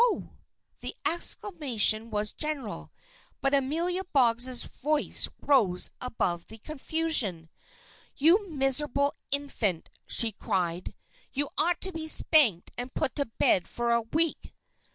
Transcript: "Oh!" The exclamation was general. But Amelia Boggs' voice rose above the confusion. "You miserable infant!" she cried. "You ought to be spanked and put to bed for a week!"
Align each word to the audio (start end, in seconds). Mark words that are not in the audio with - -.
"Oh!" 0.05 0.31
The 0.79 0.95
exclamation 1.05 2.09
was 2.09 2.33
general. 2.33 2.91
But 3.39 3.53
Amelia 3.53 4.01
Boggs' 4.03 4.63
voice 4.63 5.29
rose 5.43 5.91
above 6.01 6.47
the 6.47 6.57
confusion. 6.57 7.49
"You 8.15 8.49
miserable 8.49 9.13
infant!" 9.29 9.89
she 10.07 10.31
cried. 10.31 10.95
"You 11.33 11.49
ought 11.59 11.81
to 11.81 11.91
be 11.93 12.07
spanked 12.07 12.71
and 12.79 12.91
put 12.95 13.13
to 13.17 13.25
bed 13.37 13.67
for 13.67 13.91
a 13.91 14.01
week!" 14.01 14.55